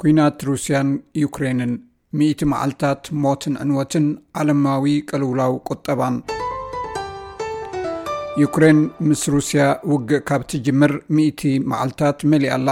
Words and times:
ኩይናት 0.00 0.38
ሩስያን 0.48 0.88
ዩክሬንን 1.22 1.72
1እቲ 2.22 2.44
መዓልትታት 2.52 3.04
ሞትን 3.24 3.54
ዕንወትን 3.64 4.06
ዓለማዊ 4.40 4.84
ቀልውላው 5.10 5.54
ቆጠባን 5.68 6.16
ዩክሬን 8.42 8.80
ምስ 9.08 9.22
ሩስያ 9.34 9.62
ውግእ 9.92 10.24
ካብቲጅምር 10.30 10.94
1እቲ 11.20 11.48
መዓልትታት 11.72 12.20
መሊእ 12.32 12.52
ኣላ 12.56 12.68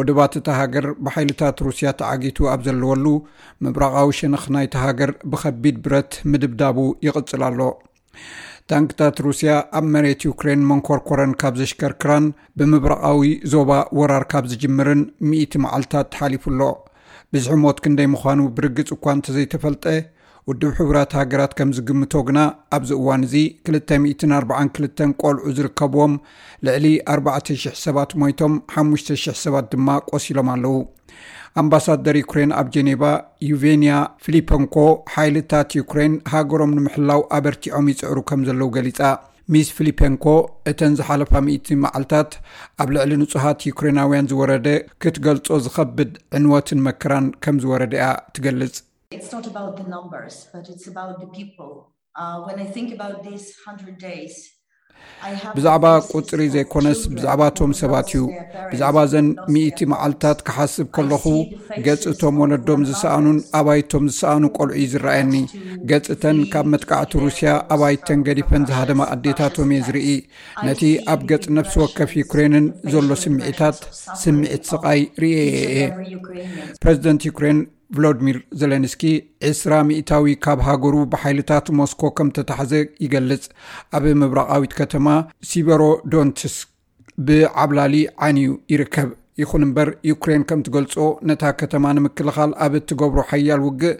ወደባት 0.00 0.34
እተ 0.42 0.48
ሃገር 0.60 0.88
ብሓይልታት 1.06 1.56
ሩስያ 1.68 1.88
ተዓጊቱ 2.02 2.40
ኣብ 2.54 2.62
ዘለወሉ 2.68 3.06
ምብራቃዊ 3.66 4.10
ሽንኽ 4.20 4.44
ናይተ 4.56 4.74
ሃገር 4.86 5.12
ብከቢድ 5.32 5.78
ብረት 5.86 6.14
ምድብዳቡ 6.32 6.80
ይቕጽል 7.08 7.44
ኣሎ 7.50 7.60
ዳንክታት 8.72 9.16
ሩስያ 9.26 9.52
ኣብ 9.78 9.84
መሬት 9.94 10.20
ዩክሬን 10.28 10.60
መንኰርኰረን 10.70 11.32
ካብ 11.40 11.54
ዘሽከርክራን 11.62 12.26
ብምብርቓዊ 12.58 13.22
ዞባ 13.52 13.70
ወራር 13.98 14.24
ካብ 14.32 14.44
ዝጅምርን 14.50 15.02
10 15.30 15.58
መዓልትታት 15.64 16.08
ተሓሊፉ 16.14 16.44
ኣሎ 16.52 16.60
ብዝሒ 17.34 17.54
ሞት 17.62 17.78
ክንደይ 17.82 18.06
ምዃኑ 18.12 18.38
ብርግፅ 18.54 18.88
እኳ 18.94 19.04
እንተዘይተፈልጠ 19.16 19.84
ውድብ 20.48 20.70
ሕቡራት 20.78 21.10
ሃገራት 21.18 21.52
ከም 21.58 21.70
ዝግምቶ 21.76 22.12
ግና 22.28 22.38
ኣብዚ 22.76 22.90
እዋን 23.00 23.22
እዚ 23.26 23.34
242 23.70 24.88
ቈልዑ 25.20 25.34
ዝርከብዎም 25.56 26.14
ልዕሊ 26.68 26.86
4,00 27.16 27.76
ሰባት 27.84 28.12
ሞይቶም 28.22 28.54
5,0000 28.80 29.38
ሰባት 29.44 29.66
ድማ 29.74 29.88
ቈሲ 30.10 30.26
ሎም 30.38 30.50
ኣለው 30.54 30.76
ኣምባሳደር 31.62 32.16
ዩክሬን 32.22 32.52
ኣብ 32.60 32.66
ጀኔባ 32.76 33.04
ዩቬንያ 33.52 33.92
ፊሊፖንኮ 34.26 34.76
ሓይልታት 35.14 35.70
ዩክሬይን 35.80 36.16
ሃገሮም 36.34 36.74
ንምሕላው 36.78 37.22
ኣበርቲዖም 37.38 37.90
ይፅዕሩ 37.92 38.18
ከም 38.30 38.42
ዘለዉ 38.48 38.68
ገሊጻ 38.78 38.98
ሚስ 39.54 39.68
ፊሊፔንኮ 39.76 40.24
እተን 40.70 40.92
ዝሓለፋ 40.98 41.32
ምእቲ 41.46 41.68
መዓልትታት 41.84 42.32
ኣብ 42.82 42.88
ልዕሊ 42.94 43.12
ንጹሃት 43.22 43.64
ዩክራናውያን 43.70 44.28
ዝወረደ 44.30 44.66
ክትገልፆ 45.02 45.46
ዝከብድ 45.64 46.12
ዕንወትን 46.38 46.82
መከራን 46.86 47.26
ከም 47.44 47.56
ዝወረድ 47.62 47.94
እያ 47.98 48.06
ትገልጽ 48.36 48.76
ብዛዕባ 55.56 55.86
ቁፅሪ 56.18 56.40
ዘይኮነስ 56.54 57.00
ብዛዕባቶም 57.14 57.70
ሰባት 57.80 58.06
እዩ 58.18 58.20
ብዛዕባ 58.72 58.96
ዘን 59.12 59.26
ምእቲ 59.52 59.78
መዓልትታት 59.92 60.38
ክሓስብ 60.46 60.86
ከለኹ 60.96 61.24
ገጽ 61.86 62.04
ቶም 62.20 62.36
ወለዶም 62.42 62.82
ዝሰኣኑን 62.88 63.38
ኣባይቶም 63.58 64.04
ዝሰኣኑ 64.12 64.42
ቆልዑ 64.56 64.74
ዩ 64.82 64.86
ዝረኣየኒ 64.92 65.32
ገጽተን 65.90 66.38
ካብ 66.52 66.66
መጥካዕቲ 66.74 67.12
ሩስያ 67.24 67.50
ኣባይተን 67.76 68.22
ገዲፈን 68.28 68.64
ዝሃደማ 68.70 69.00
ኣዴታቶም 69.16 69.70
እየ 69.76 69.84
ዝርኢ 69.88 70.08
ነቲ 70.68 70.82
ኣብ 71.14 71.20
ገፅ 71.32 71.44
ነፍሲ 71.58 71.74
ወከፍ 71.82 72.10
ዩክሬንን 72.22 72.66
ዘሎ 72.94 73.10
ስምዒታት 73.24 73.76
ስምዒት 74.22 74.64
ስቃይ 74.72 75.00
ርእየ 75.24 75.40
የ 75.80 75.84
ረዚደንት 76.86 77.28
ዩክሬን 77.30 77.60
ቭሎድሚር 77.96 78.36
ዘለንስኪ 78.60 79.04
እስራ 79.50 79.72
ሚእታዊ 79.88 80.32
ካብ 80.44 80.58
ሃገሩ 80.66 80.94
ብሓይልታት 81.12 81.66
ሞስኮ 81.78 82.02
ከም 82.18 82.28
እተታሕዘ 82.32 82.72
ይገልጽ 83.04 83.44
ኣብ 83.98 84.04
ምብራቃዊት 84.22 84.74
ከተማ 84.80 85.06
ሲቨሮዶንትስ 85.50 86.56
ብዓብላሊ 87.28 87.96
ዓን 88.26 88.36
እዩ 88.44 88.52
ይርከብ 88.72 89.08
ይኹን 89.40 89.62
እምበር 89.66 89.88
ዩክሬን 90.10 90.42
ከምትገልጾ 90.48 90.94
ነታ 91.28 91.42
ከተማ 91.60 91.84
ንምክልኻል 91.96 92.50
ኣብ 92.64 92.72
እትገብሮ 92.78 93.18
ሓያል 93.30 93.60
ውግእ 93.66 93.94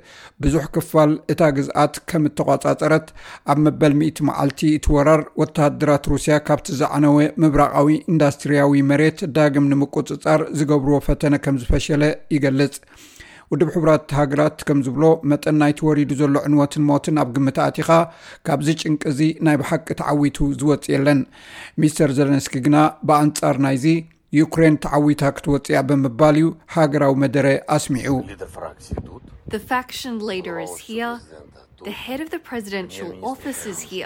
ብዙሕ 0.44 0.64
ክፋል 0.74 1.12
እታ 1.32 1.40
ግዝኣት 1.56 1.94
ከም 2.10 2.24
እተቋጻፀረት 2.30 3.06
ኣብ 3.52 3.58
መበል 3.66 3.94
10 4.08 4.22
መዓልቲ 4.28 4.60
እትወራር 4.78 5.22
ወታድራት 5.42 6.04
ሩስያ 6.12 6.36
ካብቲ 6.48 6.68
ዝዓነወ 6.80 7.18
ምብራቃዊ 7.44 7.88
ኢንዳስትርያዊ 8.12 8.82
መሬት 8.90 9.20
ዳግም 9.38 9.70
ንምቁፅፃር 9.72 10.42
ዝገብርዎ 10.60 10.98
ፈተነ 11.08 11.34
ከም 11.46 11.58
ዝፈሸለ 11.62 12.04
ይገልጽ 12.36 12.76
ውድብ 13.52 13.70
ሕቡራት 13.74 14.10
ሃገራት 14.16 14.58
ከም 14.66 14.78
ዝብሎ 14.86 15.04
መጠን 15.30 15.56
ናይቲወሪዱ 15.60 16.10
ዘሎ 16.18 16.34
ዕንወትን 16.48 16.82
ሞትን 16.90 17.16
ኣብ 17.22 17.28
ግምትእቲኻ 17.36 17.88
ካብዚ 18.46 18.68
ጭንቂ 18.82 19.00
እዚ 19.12 19.20
ናይ 19.46 19.56
ብሓቂ 19.62 19.86
ተዓዊቱ 20.00 20.36
ዝወፅእ 20.60 20.86
የለን 20.94 21.20
ሚስተር 21.82 22.10
ዘለንስኪ 22.18 22.54
ግና 22.66 22.76
ብኣንጻር 23.10 23.56
ናይዚ 23.64 23.86
ዩክሬን 24.40 24.74
ተዓዊታ 24.84 25.22
ክትወፅያ 25.38 25.80
ብምባል 25.88 26.36
እዩ 26.42 26.48
ሃገራዊ 26.76 27.14
መደረ 27.24 27.46
ኣስሚዑ 27.76 28.16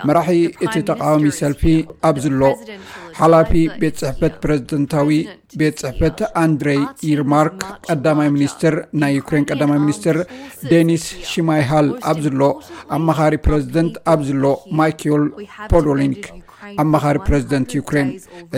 መራሒ 0.09 0.37
እቲ 0.65 0.75
ተቃወሚ 0.91 1.25
ሰልፊ 1.39 1.62
ኣብዝሎ 2.09 2.41
ሓላፊ 3.21 3.53
ቤትፅሕፈት 3.81 4.35
ፕረዚደንታዊ 4.45 5.09
ቤትፅሕፈት 5.61 6.19
ኣንድሬይ 6.43 6.81
ኢርማርክ 7.11 7.59
ቀዳማይ 7.87 8.29
ሚኒስትር 8.37 8.75
ናይ 9.03 9.12
ዩክሬን 9.21 9.47
ቀዳማይ 9.53 9.81
ሚኒስትር 9.85 10.19
ዴኒስ 10.73 11.05
ሽማይሃል 11.33 11.89
ኣብ 12.12 12.19
ዝሎ 12.27 12.41
ኣመኻሪ 12.99 13.35
ፕረዚደንት 13.49 13.97
ኣብ 14.15 14.23
ዝሎ 14.31 14.45
ማይኮል 14.81 15.25
ፖዶሊንክ 15.75 16.23
ኣመኻሪ 16.85 17.17
ፕረዚደንት 17.29 17.69
ዩክሬን 17.81 18.09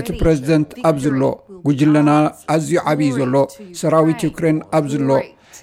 እቲ 0.00 0.08
ፕረዚደንት 0.22 0.68
ኣብ 0.90 0.96
ዝሎ 1.06 1.22
ጉጅለና 1.68 2.10
ኣዝዩ 2.54 2.74
ዓብዪ 2.92 3.10
ዘሎ 3.18 3.34
ሰራዊት 3.82 4.20
ዩክሬን 4.30 4.58
ኣብ 4.78 4.84
ዝሎ 4.94 5.08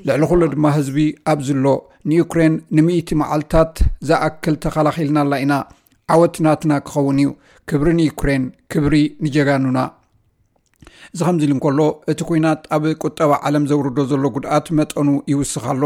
ልዕሊ 0.08 0.22
ኩሉ 0.30 0.42
ድማ 0.54 0.66
ህዝቢ 0.78 1.00
ኣብዝሎ 1.32 1.66
ንዩክሬን 2.12 2.54
ንምእት 2.78 3.10
መዓልትታት 3.20 3.76
ዝኣክል 4.08 4.56
ተኸላኪልና 4.64 5.18
ኣላ 5.26 5.34
ኢና 5.44 5.54
ዓወትናትና 6.14 6.74
ክኸውን 6.88 7.18
እዩ 7.22 7.30
ክብሪ 7.70 7.90
ንዩክሬን 8.00 8.44
ክብሪ 8.74 8.96
ንጀጋኑና 9.26 9.80
እዚ 11.14 11.20
ከምዚ 11.28 11.44
ኢሉ 11.48 11.52
እንከሎ 11.56 11.82
እቲ 12.12 12.20
ኩናት 12.30 12.62
ኣብ 12.76 12.84
ቁጠባ 13.04 13.32
ዓለም 13.48 13.66
ዘውርዶ 13.72 13.98
ዘሎ 14.12 14.24
ጉድኣት 14.36 14.68
መጠኑ 14.78 15.08
ይውስኽኣሎ 15.32 15.84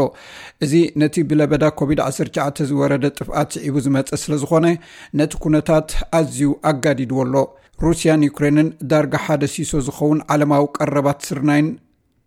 እዚ 0.64 0.72
ነቲ 1.00 1.14
ብለበዳ 1.30 1.64
ኮቪድ-19 1.78 2.62
ዝወረደ 2.70 3.04
ጥፍኣት 3.18 3.50
ዝዒቡ 3.58 3.76
ዝመፀ 3.86 4.10
ስለ 4.22 4.32
ዝኮነ 4.42 4.66
ነቲ 5.20 5.32
ኩነታት 5.44 5.88
ኣዝዩ 6.20 6.40
ኣጋዲድዎኣሎ 6.70 7.34
ሩስያ 7.84 8.12
ንዩክሬንን 8.22 8.70
ዳርጋ 8.92 9.14
ሓደ 9.26 9.42
ሲሶ 9.54 9.72
ዝኸውን 9.88 10.20
ዓለማዊ 10.34 10.64
ቀረባት 10.78 11.20
ስርናይን 11.28 11.68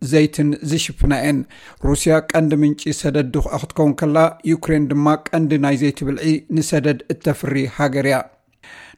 ዘይትን 0.10 0.48
ዝሽፍና 0.70 1.14
የን 1.24 1.40
ሩስያ 1.88 2.14
ቀንዲ 2.32 2.54
ምንጪ 2.62 2.82
ሰደድ 3.02 3.28
ዱአክትከውን 3.36 3.94
ከላ 4.02 4.18
ዩክሬን 4.52 4.86
ድማ 4.92 5.08
ቀንዲ 5.30 5.60
ናይ 5.66 5.78
ዘይቲ 5.84 6.00
ብልዒ 6.10 6.28
ንሰደድ 6.58 7.02
እተፍሪ 7.16 7.56
ሃገር 7.80 8.08
ያ 8.16 8.22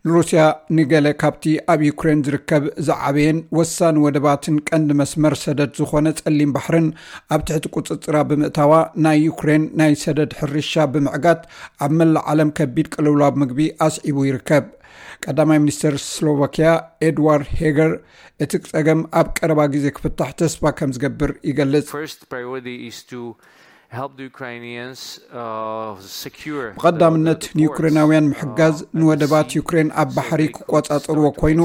ንሩስያ 0.08 0.41
ንገለ 0.78 1.06
ካብቲ 1.22 1.44
ኣብ 1.72 1.81
ዩክሬን 1.88 2.22
ዝርከብ 2.25 2.64
ዝዓበየን 2.88 3.38
ወሳኒ 3.58 3.96
ወደባትን 4.06 4.56
ቀንዲ 4.69 4.90
መስመር 5.02 5.34
ሰደድ 5.44 5.72
ዝኾነ 5.80 6.08
ጸሊም 6.19 6.52
ባሕርን 6.56 6.88
ኣብ 7.34 7.41
ትሕቲ 7.47 7.66
ቁፅፅራ 7.75 8.16
ብምእታዋ 8.30 8.72
ናይ 9.06 9.18
ዩክሬን 9.28 9.63
ናይ 9.81 9.94
ሰደድ 10.03 10.34
ሕርሻ 10.40 10.74
ብምዕጋት 10.96 11.42
ኣብ 11.86 11.92
መላእ 12.00 12.25
ዓለም 12.34 12.52
ከቢድ 12.59 12.90
ቅልውላ 12.96 13.24
ምግቢ 13.42 13.62
ኣስዒቡ 13.88 14.19
ይርከብ 14.30 14.66
ቀዳማይ 15.25 15.59
ሚኒስትር 15.66 15.96
ስሎቫኪያ 16.12 16.69
ኤድዋርድ 17.09 17.50
ሄገር 17.62 17.94
እቲ 18.46 18.52
ፀገም 18.72 19.02
ኣብ 19.22 19.30
ቀረባ 19.40 19.59
ግዜ 19.75 19.86
ክፍታሕ 20.00 20.31
ተስፋ 20.42 20.63
ከም 20.80 20.94
ዝገብር 20.97 21.34
ይገልፅ 21.52 21.90
ብቐዳምነት 26.84 27.42
ንዩክሬናውያን 27.58 28.30
ምሕጋዝ 28.31 28.76
ንወደባት 29.00 29.50
ዩክሬን 29.58 29.90
ኣብ 30.02 30.09
ባሕሪ 30.16 30.42
ክቈጻጽርዎ 30.56 31.26
ኮይኑ 31.42 31.59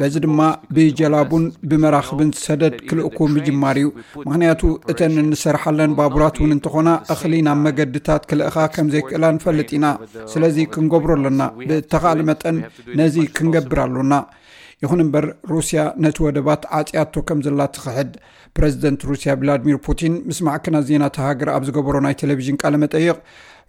በዚ 0.00 0.14
ድማ 0.24 0.40
ብጀላቡን 0.76 1.44
ብመራክብን 1.70 2.30
ሰደድ 2.44 2.76
ክልእኩ 2.88 3.18
ምጅማር 3.36 3.78
እዩ 3.82 3.88
ምክንያቱ 4.26 4.62
እተን 4.92 5.16
እንሰርሓለን 5.24 5.94
ባቡራት 6.00 6.36
እውን 6.40 6.54
እንተኾና 6.56 6.88
እኽሊ 7.14 7.32
ናብ 7.48 7.60
መገድታት 7.68 8.24
ክልእኻ 8.32 8.56
ከም 8.76 8.90
ዘይክእላ 8.96 9.24
ንፈልጥ 9.38 9.68
ኢና 9.78 9.86
ስለዚ 10.34 10.58
ክንገብሮ 10.74 11.10
ኣለና 11.18 11.42
ብተኻሊ 11.70 12.20
መጠን 12.32 12.58
ነዚ 13.00 13.16
ክንገብር 13.38 13.80
ኣሉና 13.86 14.14
ይኹን 14.84 15.00
እምበር 15.04 15.24
ሩስያ 15.52 15.80
ነቲ 16.02 16.18
ወደባት 16.26 16.62
ዓፅያቶ 16.78 17.14
ከም 17.28 17.38
ዘላ 17.46 17.60
ትኽሕድ 17.76 18.12
ፕረዚደንት 18.56 19.00
ሩስያ 19.10 19.32
ቭላድሚር 19.40 19.78
ፑቲን 19.86 20.14
ምስ 20.28 20.38
ማዕ 20.46 20.58
ክና 20.66 20.76
ዜና 20.88 21.04
ተሃገር 21.16 21.48
ኣብ 21.56 21.64
ዝገብሮ 21.68 21.96
ናይ 22.06 22.14
ቴሌቭዥን 22.22 22.58
ቃል 22.62 22.74
መጠይቕ 22.84 23.18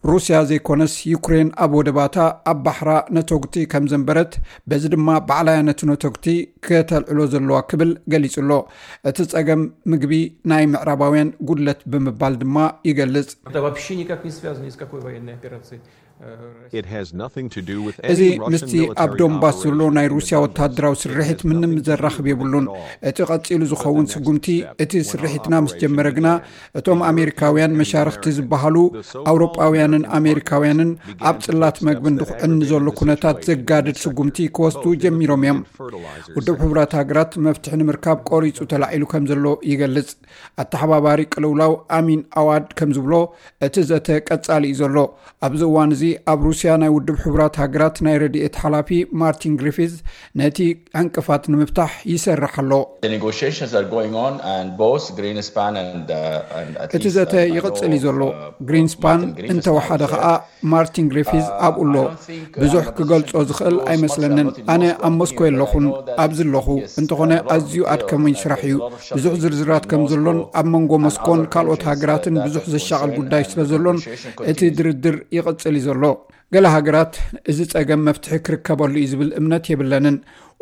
ሩስያ 0.09 0.37
ዘይኮነስ 0.49 0.93
ዩክሬን 1.13 1.49
ኣብ 1.63 1.71
ወደባታ 1.79 2.17
ኣብ 2.51 2.59
ባሕራ 2.65 2.91
ነቶግቲ 3.15 3.55
ከም 3.71 3.85
ዘንበረት 3.91 4.33
በዚ 4.71 4.83
ድማ 4.93 5.09
በዕላያ 5.29 5.59
ነቲ 5.67 5.81
ነቶግቲ 5.91 6.25
ክተልዕሎ 6.67 7.19
ዘለዋ 7.35 7.59
ክብል 7.69 7.91
ገሊፅሎ 8.15 8.51
እቲ 9.11 9.19
ፀገም 9.35 9.63
ምግቢ 9.93 10.15
ናይ 10.53 10.65
ምዕራባውያን 10.73 11.31
ጉድለት 11.49 11.81
ብምባል 11.93 12.35
ድማ 12.43 12.57
ይገልፅእዚ 12.91 13.57
э, 18.23 18.39
ምስቲ 18.53 18.73
ኣብ 19.03 19.11
ዶንባስ 19.19 19.55
ዘሎ 19.63 19.79
ናይ 19.95 20.07
ሩስያ 20.13 20.39
ወተሃደራዊ 20.43 20.95
ስርሒት 21.03 21.39
ምንም 21.49 21.71
ዘራክብ 21.87 22.25
የብሉን 22.29 22.65
እቲ 23.09 23.17
ቐፂሉ 23.29 23.61
ዝኸውን 23.71 24.05
ስጉምቲ 24.11 24.47
እቲ 24.83 24.91
ስርሒትና 25.11 25.53
ምስ 25.67 25.73
ጀመረ 25.83 26.09
ግና 26.17 26.27
እቶም 26.81 26.99
ኣሜሪካውያን 27.09 27.75
መሻርክቲ 27.79 28.25
ዝበሃሉ 28.37 28.75
ኣውሮውያን 29.31 29.90
ኣሪካውያንን 30.17 30.89
ኣብ 31.29 31.37
ፅላት 31.45 31.77
መግብን 31.87 32.15
ድኩዕኒዘሎ 32.21 32.85
ኩነታት 32.99 33.37
ዘጋድድ 33.49 33.97
ስጉምቲ 34.03 34.37
ክወስቱ 34.55 34.83
ጀሚሮም 35.03 35.43
እዮም 35.45 35.59
ውድብ 36.35 36.55
ሕቡራት 36.63 36.91
ሃገራት 36.99 37.31
መፍትሒ 37.47 37.73
ንምርካብ 37.81 38.17
ቆሪፁ 38.31 38.57
ተላዒሉ 38.73 39.03
ከም 39.13 39.25
ዘሎ 39.31 39.45
ይገልፅ 39.71 40.09
ኣተሓባባሪ 40.63 41.21
ቅልውላው 41.33 41.73
ኣሚን 41.97 42.21
ኣዋድ 42.41 42.67
ከምዝብሎ 42.79 43.13
እቲ 43.67 43.75
ዘተ 43.91 44.07
ቀፃሊ 44.29 44.63
ዩ 44.73 44.77
ዘሎ 44.81 44.97
ኣብዚ 45.47 45.61
እዋን 45.71 45.93
እዚ 45.97 46.03
ኣብ 46.33 46.39
ሩስያ 46.49 46.73
ናይ 46.83 46.91
ውድብ 46.97 47.17
ሕቡራት 47.25 47.55
ሃገራት 47.63 47.95
ናይ 48.07 48.17
ረድኤት 48.25 48.55
ሓላፊ 48.63 48.89
ማርቲን 49.23 49.55
ግሪፊዝ 49.63 49.93
ነቲ 50.41 50.57
ዕንቅፋት 51.01 51.43
ንምብታሕ 51.53 51.93
ይሰርሓ 52.13 52.55
ሎእቲ 56.91 57.09
ዘተ 57.17 57.33
ይቅፅል 57.55 57.93
ዩ 57.97 58.01
ዘሎ 58.05 58.19
ግሪን 58.69 58.87
ስንተ 58.93 59.67
ሓደ 59.87 60.03
ከዓ 60.11 60.25
ማርቲን 60.73 61.05
ግሪፊዝ 61.11 61.45
ኣብኡ 61.67 61.83
ሎ 61.91 61.95
ብዙሕ 62.61 62.83
ክገልፆ 62.97 63.31
ዝክእል 63.49 63.77
ኣይመስለንን 63.91 64.47
ኣነ 64.73 64.83
ኣብ 65.07 65.13
ሞስኮ 65.19 65.39
ኣለኹን 65.49 65.85
ኣብዝ 66.23 66.39
ለኹ 66.53 66.67
እንተኾነ 67.01 67.31
ኣዝዩ 67.55 67.75
ኣድከም 67.93 68.23
ይስራሕ 68.33 68.61
እዩ 68.67 68.77
ብዙሕ 69.17 69.33
ዝርዝራት 69.43 69.85
ከም 69.91 70.03
ዘሎን 70.11 70.39
ኣብ 70.61 70.67
መንጎ 70.73 70.91
ሞስኮን 71.05 71.41
ካልኦት 71.55 71.83
ሃገራትን 71.91 72.37
ብዙሕ 72.47 72.63
ዘሻቀል 72.75 73.11
ጉዳይ 73.19 73.43
ስለ 73.51 73.59
ዘሎን 73.71 73.99
እቲ 74.51 74.59
ድርድር 74.79 75.17
ይቅፅል 75.37 75.75
ዩ 75.79 75.83
ዘሎ 75.87 76.03
ገላ 76.53 76.65
ሃገራት 76.75 77.13
እዚ 77.51 77.59
ፀገም 77.73 78.01
መፍትሒ 78.07 78.31
ክርከበሉ 78.45 78.93
እዩ 79.01 79.07
ዝብል 79.11 79.29
እምነት 79.41 79.65
የብለንን 79.73 80.15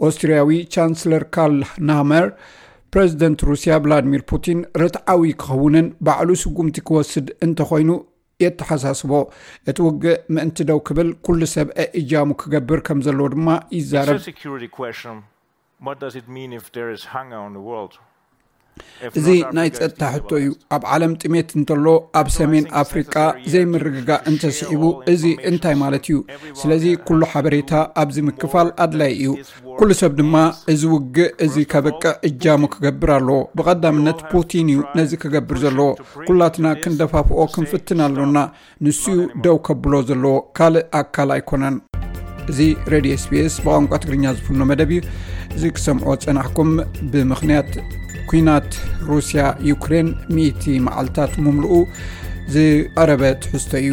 ኦስትርያዊ 0.08 0.50
ቻንስለር 0.74 1.24
ካርልናሃመር 1.36 2.26
ፕረዚደንት 2.94 3.40
ሩስያ 3.50 3.72
ቭላድሚር 3.84 4.22
ፑቲን 4.30 4.60
ርትዓዊ 4.82 5.24
ክኸውንን 5.42 5.88
ባዕሉ 6.06 6.30
ስጉምቲ 6.44 6.76
ክወስድ 6.88 7.28
እንተኮይኑ 7.46 7.90
የተሓሳስቦ 8.44 9.14
እቲ 9.70 9.78
ውግእ 9.88 10.20
ምእንቲ 10.36 10.66
ደው 10.70 10.80
ክብል 10.90 11.10
ኩሉ 11.28 11.42
ሰብ 11.56 11.68
አእጃሙ 11.84 12.30
ክገብር 12.42 12.80
ከም 12.88 13.00
ዘለዎ 13.08 13.28
ድማ 13.34 13.48
ይዛረብ 13.78 14.20
እዚ 19.20 19.28
ናይ 19.58 19.70
ፀጥታ 19.78 20.02
ሕቶ 20.14 20.30
እዩ 20.40 20.48
ኣብ 20.76 20.84
ዓለም 20.94 21.14
ጥሜት 21.22 21.50
እንተሎ 21.60 21.86
ኣብ 22.20 22.28
ሰሜን 22.38 22.66
ኣፍሪቃ 22.82 23.14
ዘይምርግጋ 23.54 24.10
እንተስሒቡ 24.32 24.84
እዚ 25.14 25.24
እንታይ 25.50 25.76
ማለት 25.84 26.06
እዩ 26.10 26.18
ስለዚ 26.62 26.86
ኩሉ 27.08 27.22
ሓበሬታ 27.34 27.72
ኣብዚ 28.04 28.18
ምክፋል 28.30 28.68
ኣድላይ 28.86 29.12
እዩ 29.18 29.28
ኩሉ 29.80 29.90
ሰብ 30.02 30.14
ድማ 30.20 30.36
እዚ 30.74 30.82
ውግእ 30.94 31.32
እዚ 31.46 31.56
ከበቅዕ 31.74 32.14
ዕጃሙ 32.30 32.62
ክገብር 32.74 33.12
ኣለዎ 33.18 33.40
ብቐዳምነት 33.60 34.20
ፑቲን 34.32 34.70
እዩ 34.76 34.80
ነዚ 35.00 35.12
ክገብር 35.24 35.60
ዘለዎ 35.66 35.90
ኩላትና 36.30 36.66
ክንደፋፍኦ 36.84 37.40
ክንፍትን 37.56 38.02
ኣሎና 38.08 38.38
ንስኡ 38.88 39.16
ደው 39.46 39.60
ከብሎ 39.68 39.94
ዘለዎ 40.12 40.36
ካልእ 40.60 40.86
ኣካል 41.02 41.32
ኣይኮነን 41.38 41.78
እዚ 42.52 42.60
ሬድ 42.92 43.08
ስፒስ 43.24 43.56
ብቋንቋ 43.64 43.92
ትግርኛ 44.04 44.26
ዝፍልኖ 44.38 44.62
መደብ 44.72 44.92
እዩ 44.98 45.02
እዚ 45.58 45.64
ክሰምዖ 45.78 46.08
ፀናሕኩም 46.26 46.70
ብምኽንያት 47.14 47.72
ኩናት 48.32 48.72
ሩስያ 49.10 49.44
ዩክሬን 49.70 50.08
ምእቲ 50.36 50.64
መዓልታት 50.86 51.32
ምምልኡ 51.44 51.72
ዝቐረበ 52.54 53.24
ትሕዝተ 53.46 53.72
እዩ 53.84 53.92